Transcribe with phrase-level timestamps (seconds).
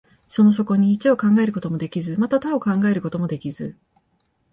[0.27, 3.75] その底に一を考えることもできず、また多を考えることもできず、